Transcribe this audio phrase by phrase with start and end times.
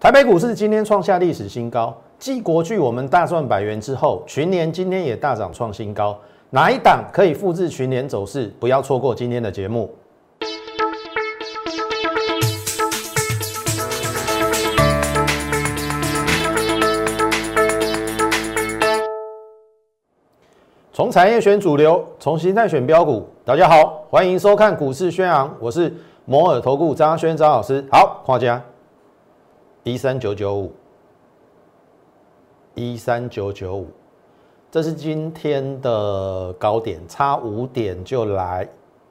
[0.00, 6.16] 台北股市今天创下历史新高，继国巨我们大赚百元之后，群联今天也大涨创新高。
[6.50, 8.46] 哪一档可以复制群联走势？
[8.60, 9.92] 不要错过今天的节目。
[20.92, 23.28] 从产业选主流，从形态选标股。
[23.44, 25.92] 大家好，欢迎收看股市宣昂，我是
[26.24, 27.84] 摩尔投顾张轩张老师。
[27.90, 28.62] 好，画家
[29.88, 30.70] 一三九九五，
[32.74, 33.86] 一三九九五，
[34.70, 38.68] 这是今天的高点，差五点就来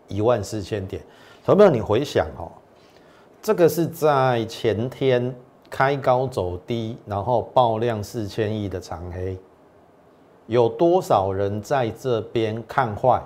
[0.08, 1.02] 一万四千点。
[1.44, 2.52] 朋友们，你回想哦，
[3.42, 5.36] 这个是在前天
[5.68, 9.36] 开高走低，然后爆量四千亿的长黑。
[10.46, 13.20] 有多少人在这边看坏？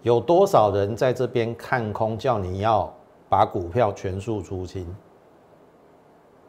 [0.00, 2.16] 有多少人在这边看空？
[2.16, 2.90] 叫你要
[3.28, 4.86] 把股票全数出清。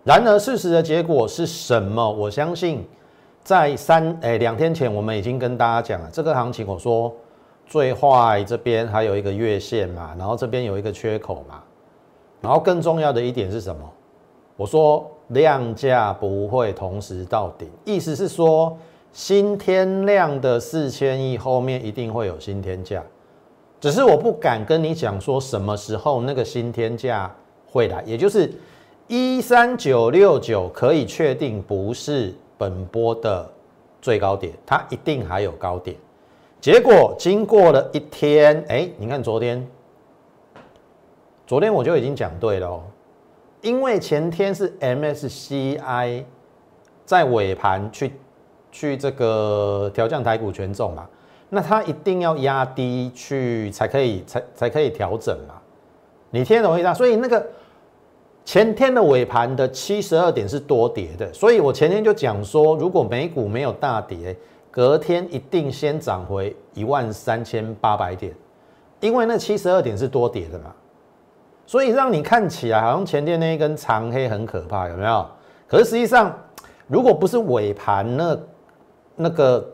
[0.07, 2.09] 然而事实的结果是什么？
[2.09, 2.87] 我相信
[3.43, 6.65] 在三诶两天前，我们已经跟大家讲了这个行情。
[6.65, 7.13] 我说
[7.65, 11.61] 最坏这边还有一个月线嘛，然后这边有一个缺口嘛，
[12.39, 13.81] 然后更重要的一点是什么？
[14.55, 18.77] 我说量价不会同时到顶，意思是说。
[19.13, 23.01] 新天量的四千亿后面一定会有新天价，
[23.81, 27.33] 只是我不敢跟你讲说什么时候那个新天价
[27.65, 28.53] 会来，也就是
[29.07, 33.49] 一三九六九可以确定不是本波的
[34.01, 35.95] 最高点，它一定还有高点。
[36.59, 39.67] 结果经过了一天，哎，你看昨天，
[41.45, 42.83] 昨天我就已经讲对了，
[43.61, 46.23] 因为前天是 MSCI
[47.05, 48.13] 在尾盘去。
[48.69, 51.07] 去这个调降台股权重嘛，
[51.49, 55.55] 那它一定要压低去才可以，才才可以调整嘛。
[56.29, 56.93] 你听懂意思？
[56.93, 57.43] 所以那个
[58.47, 64.33] 前天的尾盘的七十二点是多跌的，所以我前天就讲说，如果美股没有大跌，
[64.71, 68.33] 隔天一定先涨回一万三千八百点，
[69.01, 70.73] 因为那七十二点是多跌的嘛。
[71.65, 75.27] 所以让你看起来好像前天那一根长黑很可怕，有没有？
[75.67, 76.33] 可是实际上，
[76.87, 78.39] 如果不是尾盘那
[79.17, 79.69] 那个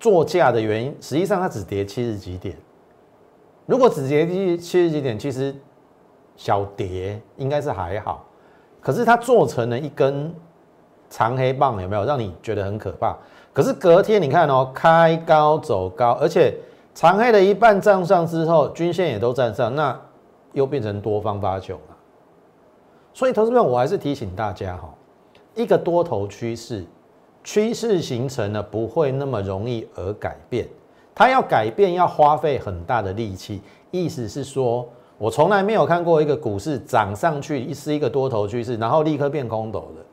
[0.00, 2.56] 作价的原因，实际上它只跌七十几点。
[3.66, 5.54] 如果只跌七七十几点，其实
[6.36, 8.24] 小跌应该是还好。
[8.80, 10.34] 可是它做成了一根
[11.08, 13.16] 长黑棒，有没有让你觉得很可怕？
[13.52, 16.54] 可是隔天你看哦，开高走高，而且
[16.94, 19.98] 长黑的一半站上之后，均线也都站上，那
[20.52, 21.96] 又变成多方发球了。
[23.12, 24.92] 所以，投资们，我还是提醒大家哈，
[25.54, 26.84] 一个多头趋势。
[27.44, 30.66] 趋势形成了不会那么容易而改变，
[31.14, 33.60] 它要改变要花费很大的力气。
[33.90, 34.88] 意思是说，
[35.18, 40.04] 我从来没有看过一个股市涨上去是一个多头趋势，然后立刻变空头的。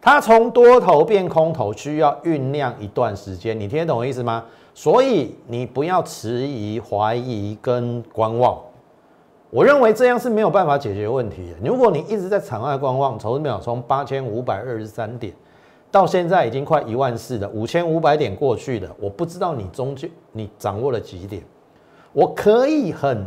[0.00, 4.44] 它从多头变空头需要酝酿一段时间，你听得懂我意思吗？
[4.74, 8.58] 所以你不要迟疑、怀疑跟观望。
[9.50, 11.68] 我认为这样是没有办法解决问题的。
[11.68, 15.32] 如果你一直在场外观望，投资秒从八千五百二十三点。
[15.90, 21.42] 到现在已经快一万四了，五千五百点过去了，我不知道你中间你掌握了几点。
[22.14, 23.26] 我可以很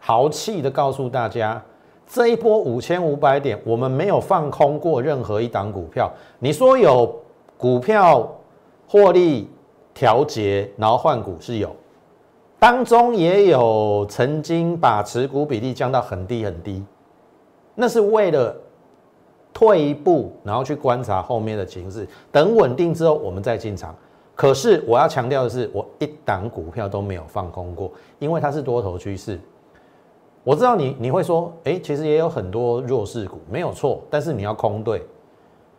[0.00, 1.62] 豪气的告诉大家，
[2.06, 6.10] 这一波五千五百点，我们没有放空过任何一档股票。
[6.38, 7.14] 你说有
[7.56, 8.28] 股票
[8.86, 9.48] 获利
[9.94, 11.74] 调节，然后换股是有，
[12.58, 16.84] 当中也有曾经把持股比例降到很低很低，
[17.74, 18.54] 那是为了。
[19.50, 23.92] 退一步，然后去观察后面的情势，等稳定之后我们再进场。
[24.36, 29.40] 可是我要强调的是，我一档股票都没有放空过，因为它是多头趋势。
[30.44, 35.06] 我知道你你会说，哎，其实也有很多弱势股，没有错，但是你要空对。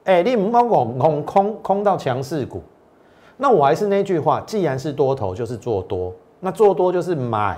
[0.04, 2.62] 哎，你唔好空空空空到强势股。
[3.38, 6.14] 那我还是那句话，既然是多头，就是做多。
[6.40, 7.58] 那做多就是买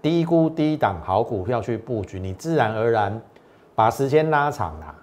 [0.00, 3.20] 低估低档好股票去布局，你自然而然
[3.74, 4.94] 把时间拉长了。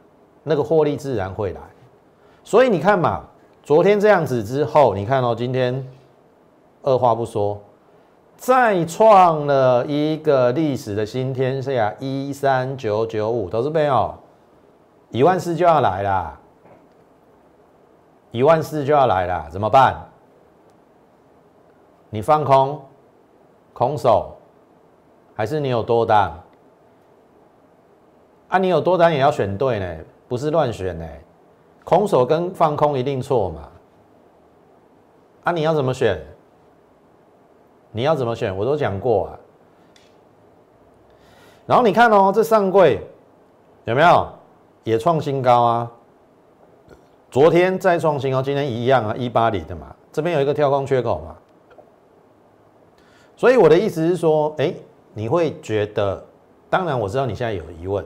[0.49, 1.59] 那个获利自然会来，
[2.41, 3.21] 所以你看嘛，
[3.63, 5.85] 昨天这样子之后，你看哦，今天
[6.83, 7.59] 二话不说，
[8.37, 14.13] 再创了一个历史的新天下，一三九九五，投资朋友，
[15.09, 16.39] 一万四就要来啦，
[18.29, 19.95] 一万四就要来啦，怎么办？
[22.11, 22.79] 你放空，
[23.73, 24.37] 空手，
[25.35, 26.31] 还是你有多单？
[28.49, 29.97] 啊，你有多单也要选对呢。
[30.29, 31.05] 不是乱选呢，
[31.83, 33.61] 空手跟放空一定错嘛？
[35.45, 36.21] 啊，你要怎么选？
[37.97, 38.55] 你要怎么选？
[38.55, 39.39] 我都讲过啊。
[41.65, 43.01] 然后你看哦，这上柜
[43.85, 44.27] 有没有
[44.83, 45.91] 也创新高啊？
[47.31, 51.35] 昨天再创新高，今天一样啊，一八零的嘛，这边有一个跳空缺口嘛。
[53.35, 54.71] 所以我的意思是说，哎，
[55.15, 56.23] 你会觉得，
[56.69, 58.05] 当然我知道你现在有疑问，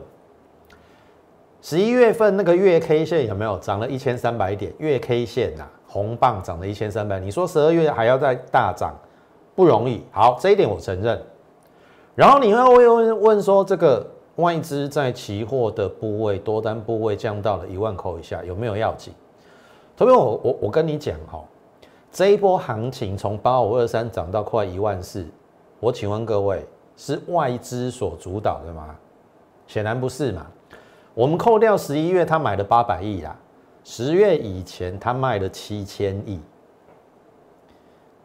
[1.62, 4.72] 十一月份那个月 K 线有没有涨了一千三百点？
[4.78, 8.96] 月 K 线呐，红棒涨了一千三百，你说十二月还要再大涨，
[9.62, 10.02] 不容易。
[10.12, 11.22] 好，这一点我承认。
[12.16, 14.04] 然后你会问问说，这个
[14.38, 19.14] 外资在期货的部位多单部位降到了一万口以下，有没有要紧？
[19.96, 21.40] 特别我我我跟你讲哈。
[22.12, 25.24] 这一波行情从八五二三涨到快一万四，
[25.80, 26.66] 我请问各位，
[26.98, 28.96] 是外资所主导的吗？
[29.68, 30.48] 显然不是嘛。
[31.14, 33.38] 我们扣掉十一月他买了八百亿啦，
[33.84, 36.40] 十月以前他卖了七千亿。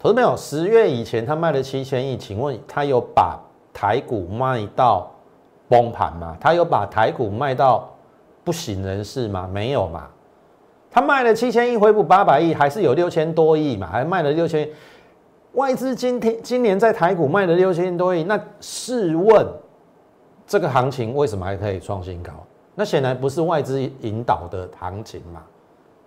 [0.07, 0.37] 投资没有？
[0.37, 3.37] 十月以前他卖了七千亿，请问他有把
[3.75, 5.11] 台股卖到
[5.69, 6.37] 崩盘吗？
[6.41, 7.93] 他有把台股卖到
[8.45, 9.51] 不省人事吗？
[9.53, 10.07] 没有嘛。
[10.93, 13.89] 他卖了七千亿，回补八百亿，还是有六千多亿嘛？
[13.89, 14.69] 还卖了六千，
[15.55, 19.45] 外资今天今年在台股卖了六千多亿，那试问
[20.47, 22.33] 这个行情为什么还可以创新高？
[22.77, 25.43] 那显然不是外资引导的行情嘛，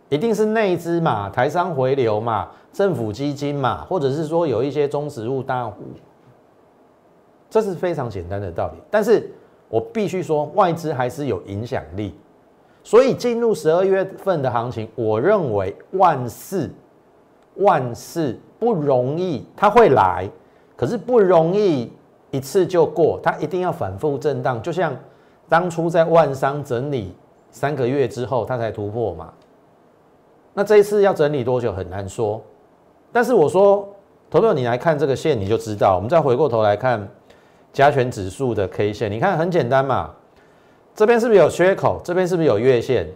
[0.10, 5.84] 一定是内资嘛，台商回流嘛，政府基金嘛，或者是说有一些中植物大户，
[7.50, 8.82] 这是非常简单的道理。
[8.90, 9.32] 但是
[9.70, 12.16] 我必须说，外资还是有影响力。
[12.84, 16.72] 所以进入十二月份的行情，我认为万事
[17.56, 20.28] 万事不容易，它会来，
[20.76, 21.92] 可是不容易
[22.32, 24.60] 一次就过，它一定要反复震荡。
[24.64, 24.96] 就像
[25.48, 27.14] 当初在万商整理
[27.52, 29.32] 三个月之后，它才突破嘛。
[30.60, 32.42] 那这一次要整理多久很难说。
[33.14, 33.88] 但是我说，
[34.30, 35.96] 投票你来看这个线，你就知道。
[35.96, 37.08] 我们再回过头来看
[37.72, 40.14] 加权指数的 K 线，你看很简单嘛。
[40.94, 42.02] 这边是不是有缺口？
[42.04, 43.08] 这边是不是有月线？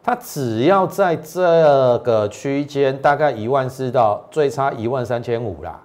[0.00, 5.82] 它只要在这个区间，大概一万四到最差一万三千五啦，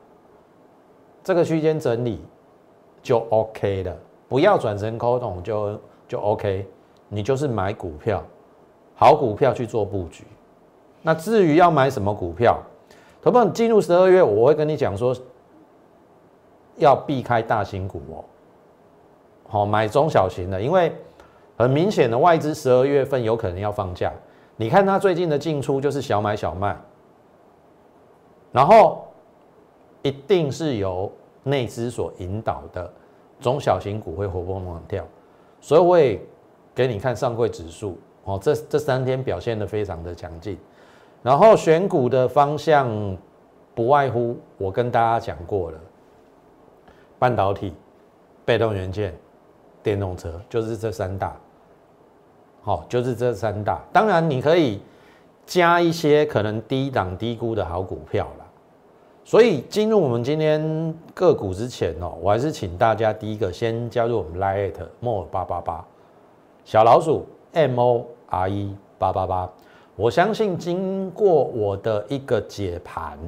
[1.23, 2.23] 这个区间整理
[3.01, 3.97] 就 OK 了。
[4.29, 6.67] 不要转成空桶就就 OK，
[7.09, 8.23] 你就是买股票，
[8.93, 10.27] 好股票去做布局。
[11.01, 12.59] 那至于要买什么股票，
[13.21, 15.15] 投票进入十二月，我会跟你讲说，
[16.77, 18.25] 要避开大型股哦，
[19.47, 20.91] 好买中小型的，因为。
[21.57, 24.11] 很明显的，外资十二月份有可能要放假。
[24.55, 26.75] 你看它最近的进出就是小买小卖，
[28.51, 29.05] 然后
[30.01, 31.11] 一定是由
[31.43, 32.91] 内资所引导的
[33.39, 35.05] 中小型股会活蹦乱跳。
[35.59, 36.19] 所以我也
[36.73, 40.57] 给你看上柜指数哦，这这三天表现的非常的强劲。
[41.23, 42.89] 然后选股的方向
[43.75, 45.77] 不外乎我跟大家讲过了，
[47.19, 47.73] 半导体、
[48.43, 49.15] 被动元件、
[49.83, 51.35] 电动车，就是这三大。
[52.63, 54.81] 好，就是这三大，当然你可以
[55.45, 58.45] 加一些可能低档低估的好股票啦。
[59.23, 65.85] 所以进入我们今天个股之前哦，我还是请大家第一个先加入我们 Lite More 八八八
[66.65, 69.49] 小老鼠 M O R E 八八八。
[70.01, 73.19] 我相信经过我的一个解盘，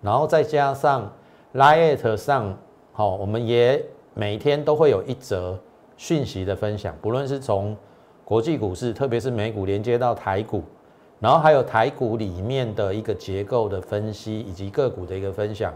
[0.00, 1.12] 然后再加上
[1.52, 2.56] Lite 上，
[2.94, 3.84] 好，我们也
[4.14, 5.58] 每天都会有一则
[5.98, 7.76] 讯息的分享，不论是从
[8.24, 10.62] 国际股市，特别是美股连接到台股，
[11.20, 15.74] 然后还有台股里面的一个结构的分析，以及个股的一个分享，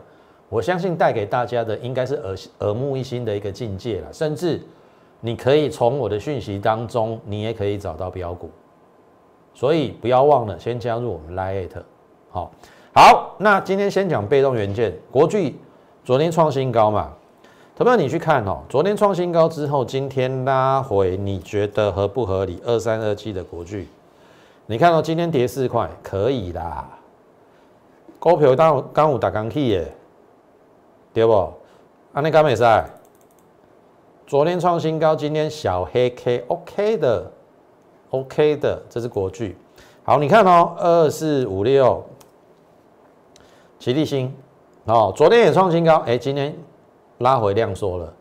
[0.48, 4.10] 我相信带给大家的应该是耳耳目一新的一个境界了。
[4.10, 4.62] 甚至
[5.20, 8.48] 你可以从我的讯息当中，你也可以找到标股。
[9.56, 11.82] 所以不要忘了先加入我们 Lite。
[12.30, 12.50] 好，
[12.94, 15.58] 好，那今天先讲被动元件，国巨
[16.04, 17.10] 昨天创新高嘛。
[17.74, 22.60] 投票你去看哦，昨天创新高之后，今天拉回，你觉得合不合理？
[22.66, 23.88] 二三二七的国巨，
[24.66, 26.86] 你看到今天跌四块，可以啦。
[28.18, 29.90] 股票当刚有打刚起耶，
[31.14, 31.50] 对不？
[32.12, 32.84] 安尼敢袂使？
[34.26, 37.30] 昨天创新高，今天小黑 K，OK 的
[38.10, 39.56] ，OK 的，这是国巨。
[40.04, 42.04] 好，你看哦，二四五六，
[43.78, 44.34] 齐力新，
[44.84, 46.56] 哦，昨天也创新高，哎，今天。
[47.20, 48.12] 拉回量缩了，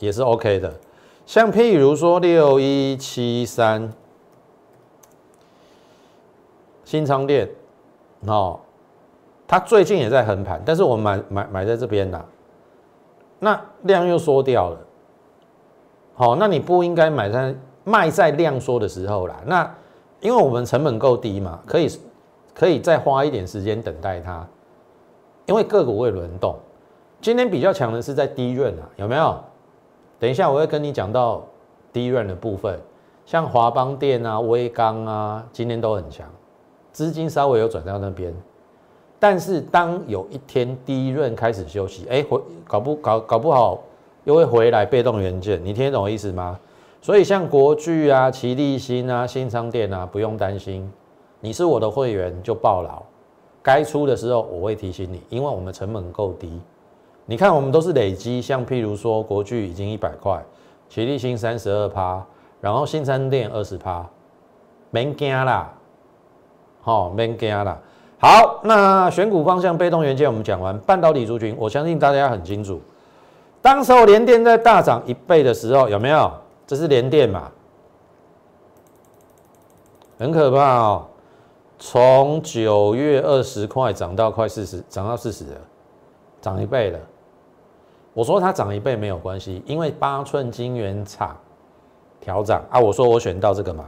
[0.00, 0.74] 也是 OK 的。
[1.24, 3.92] 像譬如说六一七三
[6.84, 7.48] 新昌店，
[8.26, 8.58] 哦，
[9.46, 12.24] 它最近也在横盘，但是我买买买在这边啦，
[13.38, 14.78] 那量又缩掉了，
[16.16, 17.54] 好，那你不应该买在
[17.86, 19.36] 卖在量缩的时候啦。
[19.46, 19.74] 那
[20.20, 21.88] 因为我们成本够低嘛，可以
[22.52, 24.44] 可以再花一点时间等待它，
[25.46, 26.56] 因为个股会轮动。
[27.20, 29.38] 今天比较强的是在低润啊，有没有？
[30.18, 31.44] 等一下我会跟你讲到
[31.92, 32.78] 低润的部分。
[33.24, 36.26] 像华邦电啊、威刚啊，今天都很强，
[36.92, 38.34] 资金稍微有转到那边。
[39.18, 43.82] 但是当有一天低润开始休息，哎，回搞不搞搞不好
[44.24, 46.58] 又会回来被动元件，你听得懂我意思吗？
[47.00, 50.90] 所以像国巨啊、奇力新啊、新昌电啊，不用担心，
[51.40, 53.02] 你是我的会员就报牢，
[53.62, 56.60] 该出的时候我会提醒你，因为我们成本够低。
[57.24, 60.42] 你看我们都是累积，像譬如说国巨已经一百块，
[60.88, 62.24] 奇力新三十二趴，
[62.60, 64.04] 然后新昌电二十趴，
[64.90, 65.72] 免惊啦，
[66.80, 67.78] 好，免惊啦。
[68.18, 72.80] 好，那选股方向被动元件我们讲完，半导体族群，我相信大家很清楚。
[73.60, 76.32] 当时候联电在大涨一倍的时候，有没有？
[76.66, 77.50] 这是连电嘛？
[80.18, 81.06] 很可怕哦，
[81.78, 85.60] 从九月二十块涨到快四十，涨到四十了，
[86.40, 86.98] 涨一倍了。
[88.14, 91.36] 我说它涨一倍没有关系，因为八寸晶圆厂
[92.18, 92.80] 调涨啊。
[92.80, 93.84] 我说我选到这个嘛，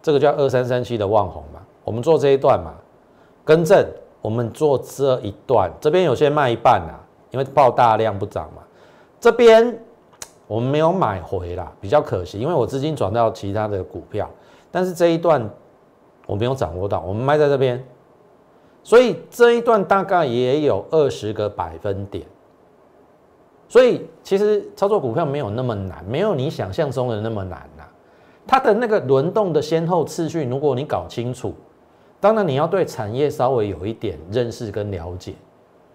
[0.00, 2.72] 这个叫二三三七的旺宏嘛，我们做这一段嘛。
[3.44, 3.84] 更正，
[4.22, 6.94] 我们做这一段，这边有些卖一半啊，
[7.30, 8.62] 因为爆大量不涨嘛。
[9.18, 9.76] 这边
[10.46, 14.30] 我们没有买回啦，比较可惜，因为我资金转到其他的股票，
[14.70, 15.48] 但是这一段
[16.26, 17.84] 我没有掌握到，我们卖在这边，
[18.82, 22.24] 所以这一段大概也有二十个百分点。
[23.68, 27.82] 所以其实操作股票没有那么难，没有你想象中的那么难呐。
[28.46, 31.52] 它的那个轮动的先后次序，如果你搞清楚。
[32.18, 35.34] 当然，你要对产业稍微有一点认识跟了解，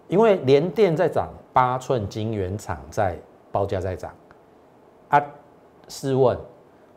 [0.08, 3.18] 因为联电在涨，八寸晶圆厂在
[3.52, 4.14] 报价在涨，
[5.12, 5.24] 啊，
[5.88, 6.36] 试问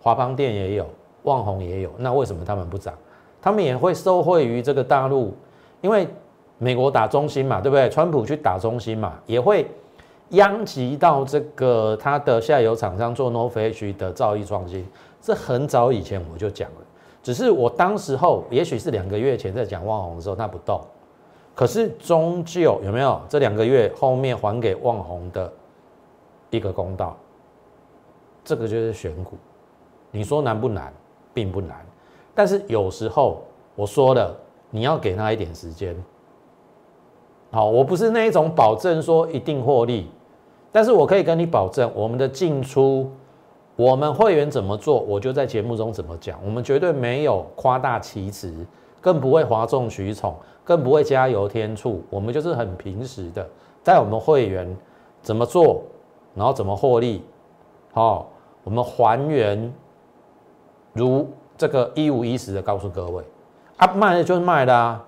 [0.01, 0.87] 华邦电也有，
[1.25, 2.95] 旺宏也有，那为什么他们不涨？
[3.43, 5.35] 他们也会受惠于这个大陆，
[5.83, 6.09] 因为
[6.57, 7.91] 美国打中心嘛，对不对？
[7.91, 9.67] 川普去打中心嘛，也会
[10.31, 14.87] 殃及到这个他的下游厂商做 nofa h 的造诣创新，
[15.21, 16.77] 这很早以前我就讲了。
[17.23, 20.81] 只是我当时候，也许是两个月前在讲旺宏的时候，它不动。
[21.55, 25.53] 可是终究有没有这两个月后面还给旺宏的
[26.51, 27.17] 一个公道？
[28.45, 29.37] 这个就是选股。
[30.11, 30.93] 你说难不难？
[31.33, 31.85] 并不难。
[32.35, 33.43] 但是有时候
[33.75, 34.37] 我说了，
[34.71, 35.97] 你要给他一点时间。
[37.51, 40.09] 好，我不是那一种保证说一定获利，
[40.71, 43.11] 但是我可以跟你保证，我们的进出。
[43.77, 46.39] 我们会员怎么做，我就在节目中怎么讲。
[46.45, 48.55] 我们绝对没有夸大其词，
[49.01, 52.01] 更不会哗众取宠，更不会加油添醋。
[52.09, 53.45] 我们就是很平时的，
[53.83, 54.77] 在我们会员
[55.23, 55.83] 怎么做，
[56.37, 57.25] 然后怎么获利，
[57.93, 58.31] 好，
[58.65, 59.73] 我们还原
[60.93, 63.23] 如这个一五一十的告诉各位，
[63.77, 65.01] 啊，卖的就是卖的啊，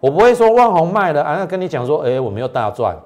[0.00, 2.96] 我不会说万红卖的啊，那跟你讲说，哎，我们又大赚，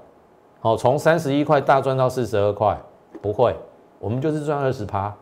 [0.61, 2.79] 好，从三十一块大赚到四十二块，
[3.21, 3.55] 不会。
[3.99, 5.13] 我们就是赚二十趴，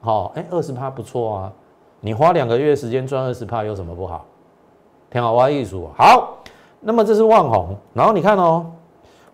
[0.00, 1.52] 好，哎，二十趴不错啊！
[2.00, 4.24] 你花两个月时间赚二十趴有什么不好？
[5.10, 5.90] 挺好玩艺术。
[5.98, 6.38] 好，
[6.80, 8.64] 那么这是万红，然后你看哦，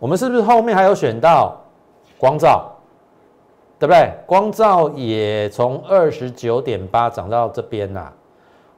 [0.00, 1.56] 我们是不是后面还有选到
[2.18, 2.68] 光照，
[3.78, 4.12] 对不对？
[4.26, 8.10] 光照也从二十九点八涨到这边呐，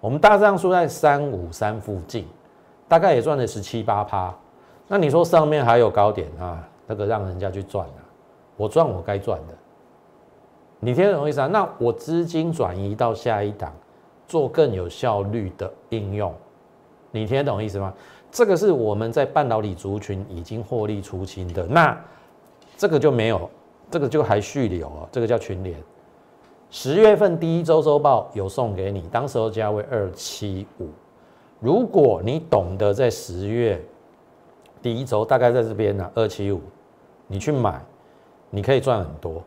[0.00, 2.26] 我们大账数在三五三附近，
[2.88, 4.34] 大概也赚了十七八趴。
[4.88, 6.66] 那你说上面还有高点啊？
[6.86, 8.00] 那个让人家去赚啊。
[8.56, 9.54] 我赚我该赚的，
[10.80, 11.46] 你听懂意思啊？
[11.46, 13.72] 那我资金转移到下一档，
[14.26, 16.34] 做更有效率的应用，
[17.12, 17.94] 你听懂意思吗？
[18.32, 21.96] 这个是我们在半导体族群已经获利出清的，那
[22.76, 23.48] 这个就没有，
[23.90, 25.76] 这个就还续留啊，这个叫群联。
[26.70, 30.88] 十月份第一周周报有送给你，当时候价位二七五，
[31.60, 33.82] 如果你懂得在十月
[34.82, 36.60] 第一周大概在这边呢，二七五，
[37.26, 37.80] 你去买。
[38.50, 39.42] 你可以赚很多，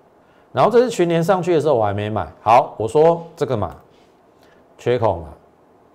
[0.51, 3.75] 然后这次群联上去的时候我还没买，好，我说这个嘛，
[4.77, 5.29] 缺口嘛，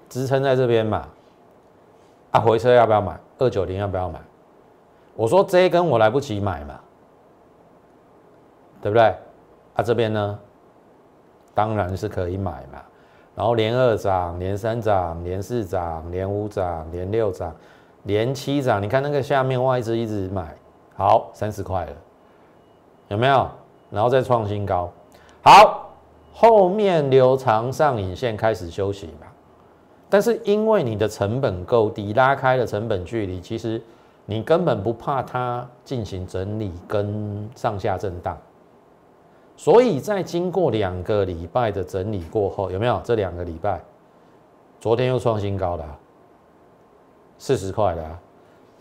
[0.08, 1.06] 支撑在这边嘛，
[2.32, 3.16] 啊，回车要不要买？
[3.38, 4.20] 二九零要不要买？
[5.14, 6.80] 我说这一根我来不及买嘛，
[8.80, 9.14] 对不对？
[9.74, 10.38] 啊，这边呢，
[11.54, 12.82] 当然是可以买嘛，
[13.34, 17.54] 然后连二涨，连三涨，连四涨，连五涨，连六涨，
[18.04, 20.54] 连七涨，你看那个下面外资一直买，
[20.96, 21.92] 好，三十块了。
[23.08, 23.48] 有没有？
[23.90, 24.90] 然后再创新高，
[25.42, 25.90] 好，
[26.32, 29.32] 后面留长上影线开始休息吧。
[30.08, 33.80] 但是因为你的成本够低，拉开了成本距离，其实
[34.24, 38.36] 你根本不怕它进行整理跟上下震荡。
[39.56, 43.00] 所以在经过两个礼拜的整理过后，有没有？
[43.02, 43.82] 这两个礼拜，
[44.78, 45.98] 昨天又创新高了，
[47.38, 48.18] 四十块了，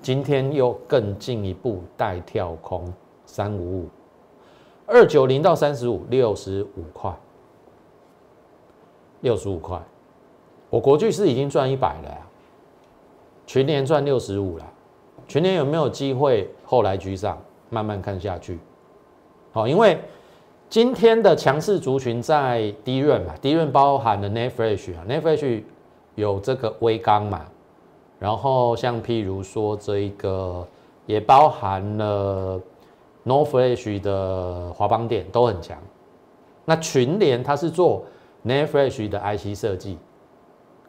[0.01, 2.93] 今天又更进一步带跳空
[3.25, 3.89] 三五五。
[4.85, 7.11] 二九零到三十五，六十五块，
[9.21, 9.81] 六十五块，
[10.69, 12.17] 我国巨是已经赚一百了，
[13.47, 14.73] 全年赚六十五了，
[15.27, 17.37] 全年有没有机会后来居上？
[17.71, 18.59] 慢慢看下去，
[19.51, 19.99] 好，因为
[20.67, 25.63] 今天的强势族群在低润嘛，低润包含了 Netfresh 啊，Netfresh
[26.15, 27.45] 有这个微钢嘛，
[28.19, 30.67] 然后像譬如说这一个
[31.05, 32.59] 也包含了
[33.25, 35.77] Northfresh 的华邦电都很强，
[36.65, 38.03] 那群联它是做
[38.45, 39.97] Netfresh 的 IC 设计，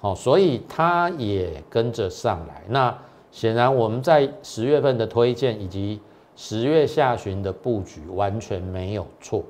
[0.00, 2.62] 好，所以它也跟着上来。
[2.68, 2.96] 那
[3.30, 6.00] 显然我们在十月份的推荐以及
[6.34, 9.42] 十月下旬的布局完全没有错，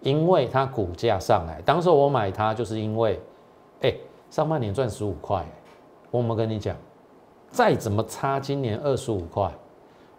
[0.00, 3.20] 因为它股价上来，当时我买它就是因为，
[3.80, 3.94] 哎，
[4.30, 5.44] 上半年赚十五块，
[6.10, 6.76] 我们跟你讲，
[7.50, 9.52] 再怎么差，今年二十五块，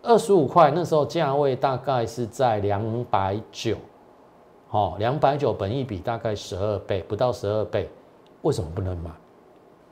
[0.02, 3.78] 二十五块那时候价位大概是在两百九，
[4.68, 7.90] 好，两百九本一比大概十二倍，不到十二倍，
[8.42, 9.10] 为什么不能买？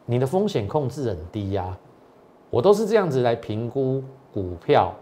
[0.06, 1.77] 你的风险控制很低呀，
[2.50, 4.03] 我都是这样子来评估
[4.34, 4.94] 股票。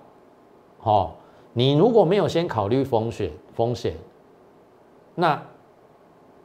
[0.82, 1.12] 哦，
[1.54, 3.96] 你如果没有先考虑风险，风险，
[5.16, 5.42] 那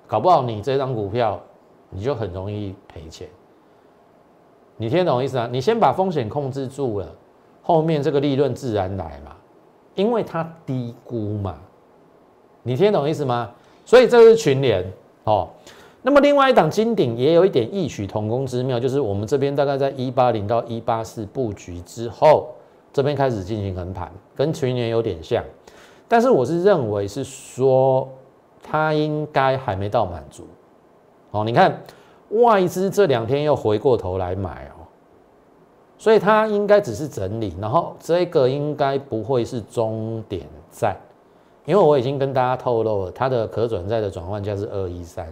[0.06, 1.38] 搞不好你这张股票
[1.90, 3.28] 你就很容易赔钱。
[4.76, 5.48] 你听懂意思啊？
[5.52, 7.06] 你先把风险控制住了，
[7.62, 9.36] 后面这个利润自然来嘛，
[9.94, 11.56] 因为它低估嘛。
[12.62, 13.50] 你听懂意思吗？
[13.84, 14.84] 所以这是群联
[15.24, 15.48] 哦。
[16.00, 22.48] 那么另外一档金鼎也有一点异曲同工之妙，就是我们这边大概在一八零到一八四布局之后。
[22.92, 25.44] 这边开始进行横盘，跟去年有点像，
[26.08, 28.08] 但是我是认为是说
[28.62, 30.46] 它应该还没到满足。
[31.30, 31.82] 哦，你看
[32.30, 34.86] 外资这两天又回过头来买哦，
[35.98, 40.96] 所以它应该只是整理，然后这个应该不会是终点站，
[41.64, 45.26] 因为我已经跟大家透露了，它的可转债的转换价是二一三，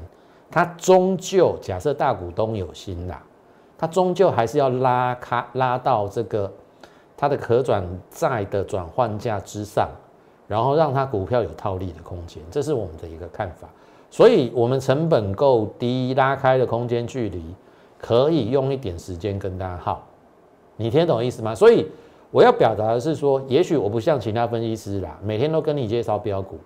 [0.51, 3.23] 它终究假设大股东有心啦，
[3.77, 6.53] 它终究还是要拉开拉到这个。
[7.21, 9.89] 它的可转债的转换价之上，
[10.49, 13.69] 然后让它股票有套利的空间，这是我们的一个看法。
[14.11, 17.55] 所以，我们成本够低，拉开的空间距离，
[17.99, 20.03] 可以用一点时间跟大家耗。
[20.77, 21.55] 你听懂意思吗？
[21.55, 21.87] 所以
[22.31, 26.57] 我要表达的是说，也许我不像其他分析师啦，每天都跟你介绍标股，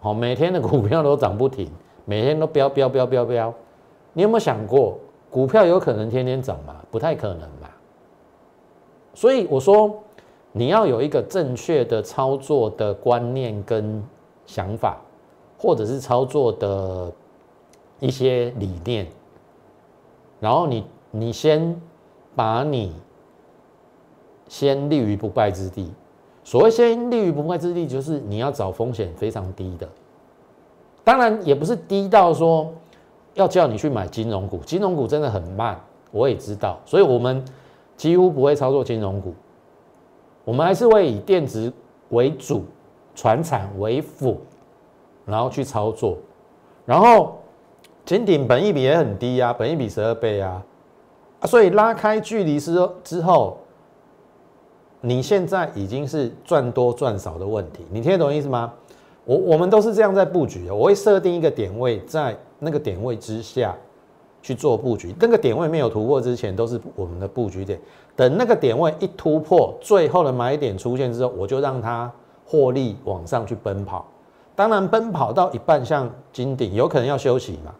[0.00, 1.68] 好，每天的股票都涨不停，
[2.04, 3.52] 每天都飙飙飙飙飙。
[4.12, 4.96] 你有没有想过，
[5.30, 6.76] 股票有可能天天涨吗？
[6.92, 7.68] 不太可能嘛。
[9.14, 9.92] 所以我说，
[10.52, 14.02] 你要有一个正确的操作的观念跟
[14.46, 15.00] 想法，
[15.58, 17.12] 或者是操作的
[17.98, 19.06] 一些理念，
[20.40, 21.80] 然后你你先
[22.34, 22.92] 把你
[24.48, 25.92] 先立于不败之地。
[26.42, 29.88] 所谓先立于不败之地，就是你要找风险非常低的，
[31.04, 32.72] 当然也不是低到说
[33.34, 37.44] 要叫你去买金融股，金融股真的很慢，我也知道，所以我们。
[37.96, 39.34] 几乎不会操作金融股，
[40.44, 41.72] 我们还是会以电子
[42.10, 42.64] 为主，
[43.14, 44.40] 船产为辅，
[45.24, 46.16] 然后去操作。
[46.86, 47.38] 然后
[48.04, 50.62] 金鼎本益比也很低啊，本益比十二倍啊，
[51.44, 53.58] 所以拉开距离之之后，
[55.00, 58.72] 你现在已经是赚多赚少的问题，你听得懂意思吗？
[59.24, 63.76] 我我们都是这样在布局的，我会设定一个点位，在那个点位之下。
[64.42, 67.78] 去做布局，那个点位没有突破之前，都是我们的布局点。
[68.16, 72.10] 等那个点位一突破，最后的买点出现之后，我就让它
[72.46, 74.06] 获利往上去奔跑。
[74.56, 77.74] 当然，奔跑到一半，像金顶有可能要休息嘛。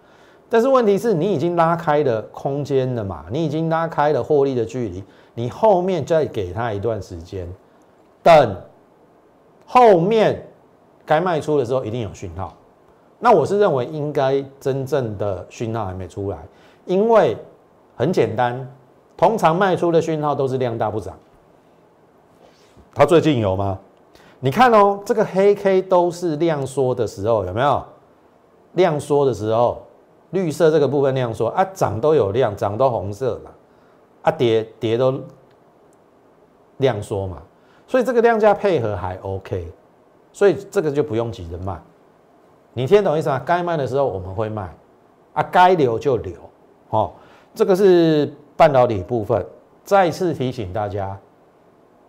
[0.48, 7.46] 但是问题是你已经拉开了空间了嘛，你已经拉开了获利的距离，你后面再给他一段时间，
[8.22, 8.56] 等
[9.64, 10.46] 后面
[11.06, 12.52] 该卖出的时候，一定有讯号。
[13.20, 16.38] 那我是认为应该真正的讯号还没出来，
[16.86, 17.36] 因为
[17.94, 18.66] 很简单，
[19.16, 21.14] 通常卖出的讯号都是量大不涨。
[22.94, 23.78] 它最近有吗？
[24.40, 27.84] 你看哦，这个黑 K 都是量缩的时候，有没有？
[28.72, 29.82] 量缩的时候，
[30.30, 33.50] 绿色这个部分量缩啊，涨都有量，涨都红色嘛，
[34.22, 35.20] 啊跌跌都
[36.78, 37.42] 量缩嘛，
[37.86, 39.70] 所以这个量价配合还 OK，
[40.32, 41.78] 所以这个就不用急着卖。
[42.72, 43.42] 你听懂意思吗？
[43.44, 44.72] 该卖的时候我们会卖，
[45.32, 46.34] 啊，该留就留，
[46.90, 47.12] 哦，
[47.52, 49.44] 这个是半导体部分。
[49.82, 51.18] 再次提醒大家，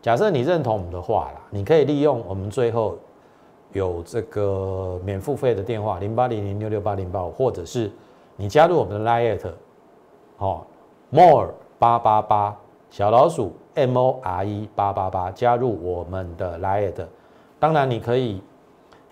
[0.04, 2.96] 假设你认同我们的话啦，你可以利用我们最后
[3.74, 7.92] 有这个免付费的电话零八零零六六八零八五，或者是
[8.36, 9.42] 你加入我们的 liet，
[10.38, 10.62] 哦
[11.12, 12.56] ，more 八八八
[12.92, 17.04] 小老鼠 M O R E 八八八，加入我们的 liet，
[17.60, 18.44] 当然你可以。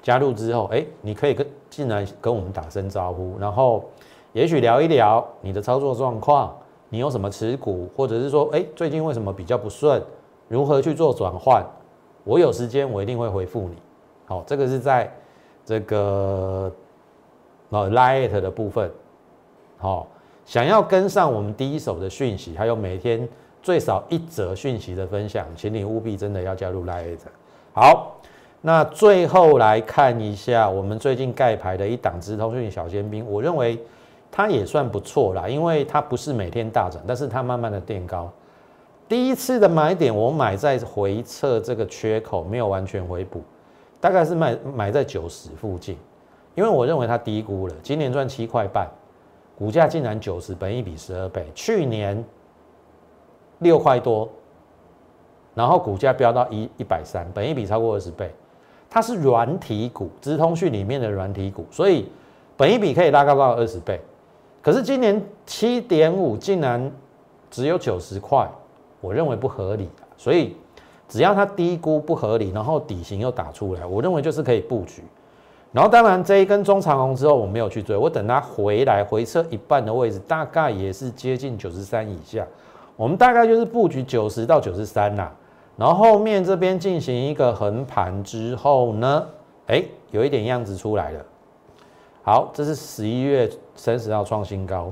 [0.01, 3.83] 加入之后，哎，你可以跟进来跟我们打声招呼，然后
[4.31, 6.55] 也许聊一聊你的操作状况，
[6.87, 10.01] 你有什么持股，或者是说，哎，最近为什么比较不顺，
[10.47, 11.65] 如何去做转换？
[12.23, 13.75] 我有时间，我一定会回复你。
[14.25, 15.11] 好，这个是在
[15.65, 16.71] 这个
[17.69, 18.89] 呃 Light 的部分。
[19.77, 20.07] 好，
[20.45, 23.27] 想要跟上我们第一手的讯息，还有每天
[23.61, 27.19] 最少一则讯息的分享，请你务必真的要加入 Light。
[27.73, 28.15] 好。
[28.61, 33.79] 那最后来看一下我们最近盖牌的一档资通讯小尖兵，我认为
[34.29, 38.29] 它也算不错啦，因为它不是每天大涨，但是它慢慢的垫高。
[39.07, 43.41] 第一次的买点我买在回撤这个缺口没有完全回补，
[44.01, 45.97] 大概是买买在九十附近，
[46.53, 48.87] 因为我认为它低估了，今年赚七块半，
[49.57, 52.21] 股价竟然九十，本一比十二倍，去年
[53.59, 54.29] 六块多，
[55.55, 58.29] 然后股价飙到一一百三，本一比超过二十倍。
[58.89, 62.09] 它是软体股，资通讯里面的软体股，所以
[62.57, 64.01] 本一比可以拉高到二十倍。
[64.61, 66.91] 可是今年七点五竟然
[67.51, 68.49] 只有九十块，
[68.99, 69.87] 我认为不合理。
[70.17, 70.55] 所以
[71.07, 75.03] 只要它低估不合理，然后底型又打出来，我认为就是可以布局。
[75.71, 82.45] 然后当然这一根中长红之后我没有去追，我等它回来回撤一半的位置，大概也是接近九十三以下，
[82.95, 85.31] 我们大概就是布局九十到九十三啦。
[85.79, 89.25] 然后后面这边进行一个横盘之后呢，
[89.67, 91.25] 哎，有一点样子出来了。
[92.21, 94.91] 好，这是十一月三十号创新高，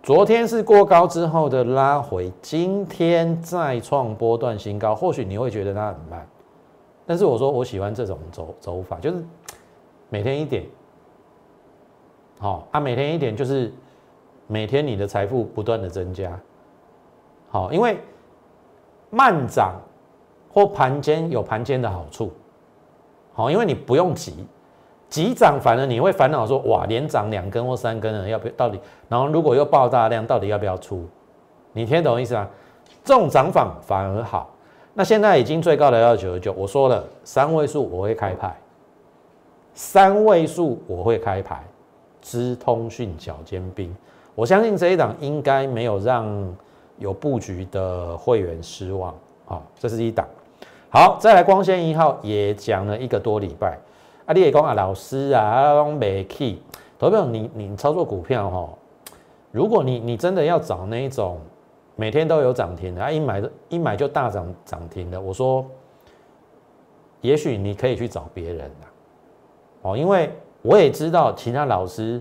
[0.00, 4.94] 昨天是过高之后的拉回，今天再创波段新高。
[4.94, 6.24] 或许你会觉得它很慢，
[7.04, 9.24] 但是我说我喜欢这种走走法，就是
[10.10, 10.64] 每天一点，
[12.38, 13.72] 好啊，每天一点就是
[14.46, 16.38] 每天你的财富不断的增加。
[17.50, 17.98] 好，因为
[19.10, 19.74] 慢涨。
[20.50, 22.32] 或盘间有盘间的好处，
[23.32, 24.34] 好，因为你不用急，
[25.08, 28.80] 急涨反而你会烦恼说，哇，连涨两根或三根了，要不要到底？
[29.08, 31.06] 然后如果又爆大量，到底要不要出？
[31.74, 32.48] 你听懂意思吗？
[33.04, 34.50] 这种涨法反而好。
[34.94, 38.56] 那现在已经最高的要九十九，我说了三位数我会开牌，
[39.74, 41.62] 三位数我会开牌，
[42.20, 43.94] 资通讯小尖兵，
[44.34, 46.26] 我相信这一档应该没有让
[46.98, 49.14] 有布局的会员失望。
[49.44, 50.26] 好，这是一档。
[50.90, 53.78] 好，再来光纤一号也讲了一个多礼拜。
[54.26, 56.58] 啊，你也讲啊，老师啊，啊，讲没去。
[56.98, 58.68] 投票，你你操作股票哈，
[59.52, 61.38] 如果你你真的要找那一种
[61.94, 65.64] 每天都有涨停的，啊，一买一买就大涨涨停的，我说，
[67.20, 68.84] 也许你可以去找别人啊。
[69.82, 70.30] 哦，因为
[70.62, 72.20] 我也知道其他老师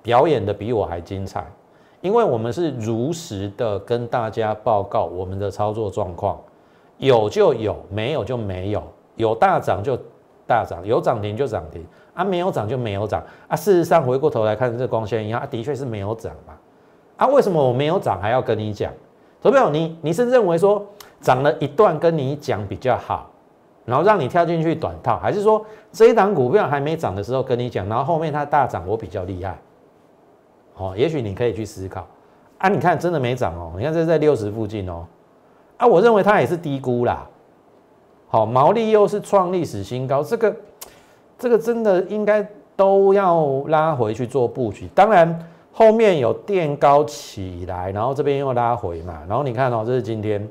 [0.00, 1.44] 表演的比我还精彩，
[2.04, 6.38] 因为我们是如实的跟大家报告我们的操作状况。
[6.98, 8.82] 有就有，没有就没有。
[9.16, 9.98] 有大涨就
[10.46, 13.56] 大涨，有涨停就涨停啊，没有涨就没有涨啊。
[13.56, 16.52] 事实上，回过头来看这光纤一样，啊，的确是没有涨嘛。
[17.16, 18.92] 啊，为什么我没有涨还要跟你讲？
[19.40, 20.84] 投票，你你是认为说
[21.22, 23.30] 涨了一段跟你讲比较好，
[23.86, 29.58] 然后让你跳进去短套，还是说这一档股票还没涨的时候跟你讲，然后后面它大涨我比较厉害？
[30.76, 32.06] 哦，也许你可以去思考
[32.58, 32.68] 啊。
[32.68, 35.06] 你看真的没涨哦，你看这在六十附近哦。
[35.76, 37.26] 啊，我认为它也是低估啦。
[38.28, 40.56] 好，毛利又是创历史新高，这个
[41.38, 44.88] 这个真的应该都要拉回去做布局。
[44.94, 49.22] 当然后面有垫高起来，然后这边又拉回嘛。
[49.28, 50.48] 然后你看哦，这是今天，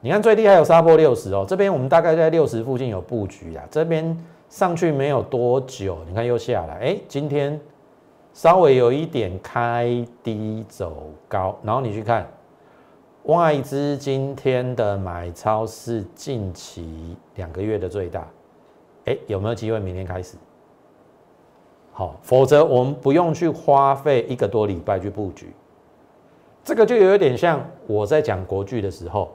[0.00, 1.44] 你看最低还有杀破六十哦。
[1.48, 3.64] 这边我们大概在六十附近有布局啊。
[3.70, 4.16] 这边
[4.48, 6.74] 上去没有多久，你看又下来。
[6.78, 7.60] 哎，今天
[8.32, 12.26] 稍微有一点开低走高，然后你去看。
[13.26, 18.26] 外资今天的买超是近期两个月的最大，
[19.04, 20.36] 哎，有没有机会明天开始？
[21.92, 25.52] 好，否则我们不用去花费一个多礼拜去布局，
[26.64, 29.30] 这个就有点像我在讲国剧的时候，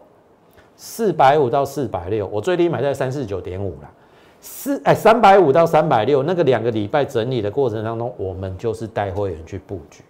[0.76, 3.90] 四百五到四百六，我最低买在三四九点五了，
[4.50, 10.04] 四哎三百五到三百六，那个两个礼拜整理的过程当中，我们就是带会员去布局。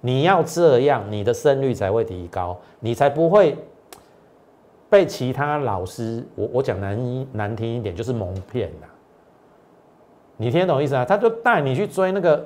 [0.00, 3.56] 你要这样，你的胜率才会提高，你才不会
[4.88, 8.86] 被其他老师，我我讲难一难听一点，就是蒙骗的。
[10.38, 11.04] 你听懂意思啊？
[11.04, 12.44] 他就带你去追那个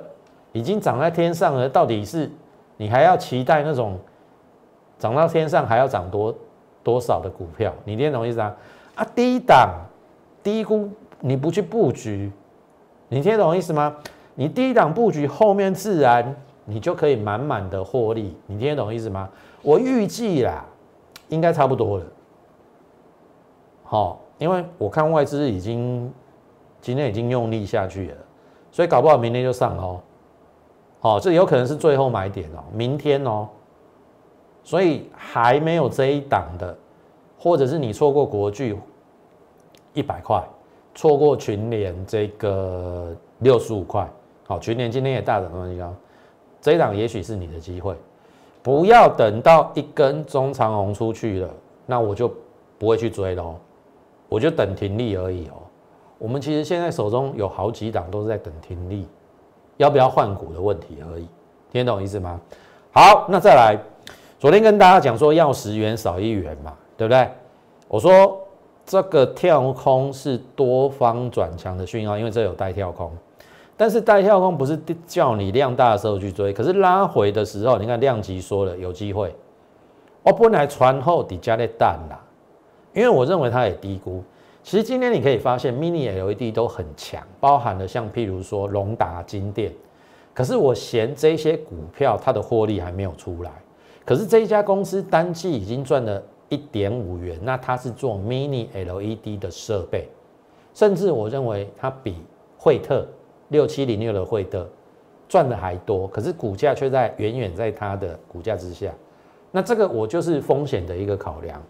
[0.51, 2.29] 已经涨在天上了，到底是
[2.77, 3.97] 你还要期待那种
[4.99, 6.35] 涨到天上还要涨多
[6.83, 7.73] 多少的股票？
[7.85, 8.55] 你听懂意思啊？
[8.95, 9.69] 啊，低档
[10.43, 10.89] 低估
[11.21, 12.29] 你不去布局，
[13.07, 13.95] 你听得懂意思吗？
[14.35, 16.35] 你低档布局后面自然。
[16.63, 19.27] 你就可以满满的获利，你听得懂意思吗？
[19.63, 20.63] 我预计啦，
[21.27, 22.05] 应该差不多了。
[23.83, 26.13] 好，因为我看外资已经
[26.79, 28.17] 今天已经用力下去了，
[28.71, 29.99] 所以搞不好明天就上哦。
[30.99, 33.49] 好，这有可能是最后买点哦，明天哦。
[34.63, 36.77] 所以还没有这一档的，
[37.39, 38.77] 或者是你错过国巨
[39.93, 40.41] 一百块，
[40.93, 44.07] 错过群联这个六十五块，
[44.47, 45.93] 好，群联今天也大涨了一高，
[46.61, 47.95] 这一档也许是你的机会，
[48.61, 51.49] 不要等到一根中长红出去了，
[51.85, 52.31] 那我就
[52.77, 53.55] 不会去追喽，
[54.27, 55.63] 我就等停利而已哦。
[56.17, 59.07] 我们其实现在手中有好几档都是在等停利，
[59.77, 61.27] 要不要换股的问题而已，
[61.71, 62.39] 听懂意思吗？
[62.91, 63.77] 好，那再来。
[64.37, 67.29] 昨天跟大家讲说要十元少一元嘛，对不对？
[67.87, 68.40] 我说
[68.91, 73.09] 这个跳空是多方转强的讯号，因为这有带跳空。
[73.77, 74.77] 但是带跳空不是
[75.07, 79.33] 叫你量大的时候去追，可是拉回的时候，你看量级说了有机会。
[80.23, 82.19] 我本来传后底加的蛋啦，
[82.93, 84.21] 因为我认为它也低估。
[84.61, 89.71] 其实今天你可以发现 mini LED 都很强，包含了像譬如说龙达、金电。
[90.33, 93.51] 可是我嫌这些股票它的获利还没有出来。
[94.03, 96.21] 可是这一家公司单季已经赚了
[96.51, 100.09] 一点五元，那它是做 Mini LED 的设备，
[100.73, 102.17] 甚至我认为它比
[102.57, 103.07] 惠特
[103.47, 104.69] 六七零六的惠特
[105.29, 108.93] 赚的还多，可是股价却在远远在它的股价之下。
[109.49, 111.63] 那这个我就是风险的一个考量，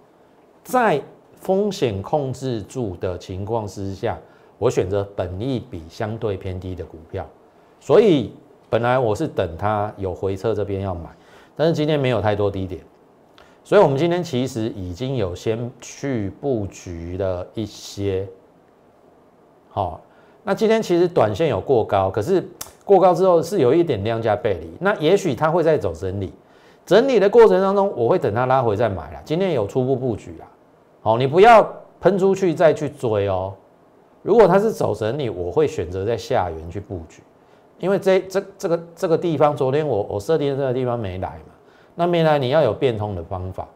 [0.63, 0.99] 在
[1.35, 4.17] 风险控制住的情况之下，
[4.57, 7.23] 我选择本益比相对偏低的股票，
[7.79, 8.33] 所以
[8.67, 11.09] 本来我是等它有回撤这边要买。
[11.55, 12.81] 但是今天没有太多低点，
[13.63, 18.27] 所以我们今天其实已经有先去布局了一些。
[19.69, 20.01] 好，
[20.43, 22.45] 那今天其实短线有过高，可是
[22.83, 26.33] 过高之后是有一点量价背离，那也许它会在走整理，
[26.85, 29.21] 整理的过程当中，我会等它拉回再买了。
[29.23, 30.47] 今天有初步布局啦，
[31.01, 31.65] 好，你不要
[32.01, 33.53] 喷出去再去追哦。
[34.23, 37.21] 如果它是走整理，我会选择在下缘去布局。
[37.79, 41.50] 因为这这这个这个地方，昨天我我设定这个地方没来嘛，
[41.95, 43.67] 那没来你要有变通的方法，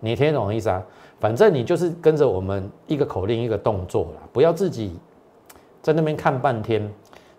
[0.00, 0.82] 你听懂意思啊？
[1.20, 4.98] 反正你就是跟着我们一个口令一个动作啦，不要自己
[5.80, 6.86] 在那边看半天。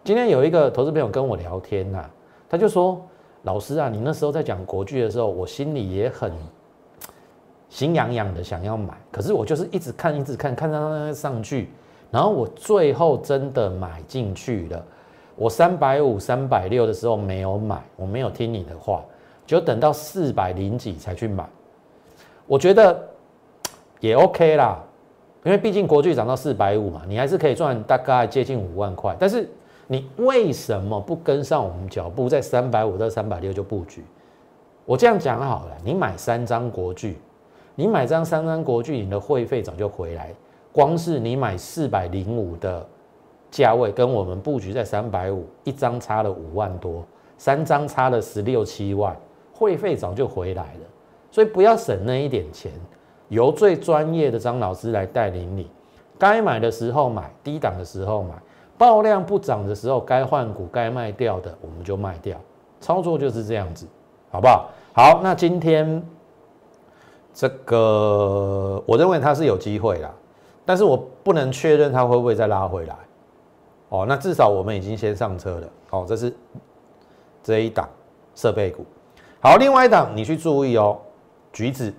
[0.04, 2.04] 今天有一个投资朋友跟我聊天呐，
[2.50, 3.00] 他就说
[3.44, 6.32] ：“老师啊，你那时候在讲国剧的时候，我心里也很
[7.70, 11.70] 心痒痒的想要买，可是我就是一直看一直看，看它上去，
[12.12, 14.86] 然后我最后真的买进去了。”
[15.38, 19.04] 我三百五、三百六的时候没有买，我没有听你的话，
[19.46, 21.48] 就等到四百零几才去买。
[22.48, 23.08] 我觉得
[24.00, 24.84] 也 OK 啦，
[25.44, 29.16] 因为毕竟国巨涨到四百五嘛，你还是可以赚大概接近五万块。
[29.20, 29.50] 但是
[29.88, 34.04] 你为什么不跟上我们脚步，在三百五到三百六就布局？
[34.86, 37.18] 我这样讲好了，你买三张国巨，
[37.76, 40.34] 你买张三张国巨，你的会费早就回来。
[40.72, 42.86] 光是你买四百零五的。
[43.52, 47.06] 价位跟我们布局在三百五，一张差了五万多，
[47.38, 49.16] 三张差了十六七万，
[49.58, 50.82] 会费早就回来了，
[51.32, 52.74] 所以不要省那一点钱，
[53.30, 55.72] 由最专业的张老师来带领你，
[56.20, 58.34] 该买的时候买，低档的时候买，
[58.78, 62.38] 爆量不涨的时候该换股该卖掉的我们就卖掉，
[62.82, 63.88] 操作就是这样子，
[64.30, 64.70] 好不好？
[64.94, 66.06] 好，那今天
[67.34, 70.14] 这个我认为它是有机会啦，
[70.66, 72.96] 但是我不能确认它会不会再拉回来。
[73.90, 75.68] 哦，那至少我们已经先上车了。
[75.92, 76.34] 哦，这是
[77.44, 77.88] 这一档
[78.34, 78.86] 设备股。
[79.46, 80.98] 好，另外一档你去注意哦，
[81.54, 81.94] 橘子，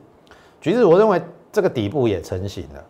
[0.61, 2.85] 橘子，我认为这个底部也成型了。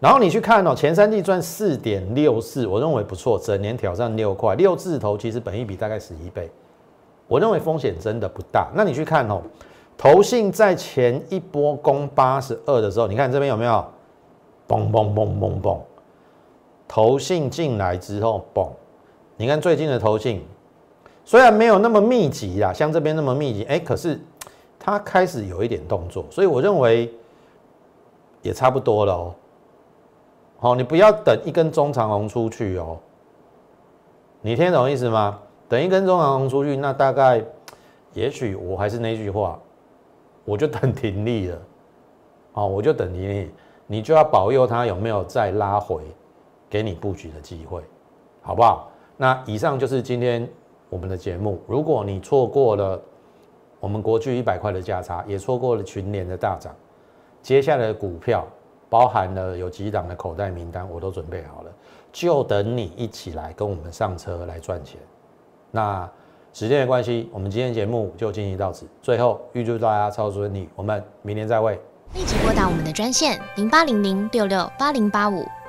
[0.00, 6.50] 然后你去看哦，前三季赚四点六四，我认为不错，整年挑战六块，六字头其实本益比大概十一倍，
[7.28, 8.70] 我认为风险真的不大。
[8.74, 9.42] 那你去看哦，
[9.98, 13.84] 投信在前一波攻八十二的时候，你看这边有没有？
[14.66, 15.78] 嘣嘣嘣嘣嘣。
[16.88, 18.70] 投信进来之后，嘣！
[19.36, 20.42] 你看最近的投信，
[21.24, 24.20] 虽然没有那么密集啦，像这边那么密集，哎，可是
[24.78, 27.12] 它开始有一点动作，所以我认为
[28.42, 29.34] 也差不多了哦。
[30.58, 32.98] 好，你不要等一根中长红出去哦。
[34.40, 35.40] 你听懂意思吗？
[35.68, 37.42] 等一根中长红出去，那大概，
[38.12, 39.58] 也许我还是那句话，
[40.44, 41.58] 我就等停利了。
[42.52, 43.50] 哦，我就等停利，
[43.86, 46.02] 你就要保佑它有没有再拉回。
[46.70, 47.80] 给你布局的机会，
[48.42, 48.90] 好不好？
[49.16, 50.48] 那以上就是今天
[50.94, 51.60] 我们的节目。
[51.66, 53.02] 如果你错过了
[53.80, 56.72] 我们国巨一百块的价差，也错过了群联的大涨，
[57.42, 58.46] 接下来的股票
[58.88, 61.72] 包含了有几档的口袋名单，我都准备好了，
[62.12, 65.00] 就等你一起来跟我们上车来赚钱。
[65.72, 66.08] 那
[66.52, 68.86] 时间的关系，我们今天节目就进行到此。
[69.02, 71.74] 最后预祝大家操作顺利，我们明年再会。
[72.14, 75.44] 立即拨打我们的专线零八零零六六八零八五。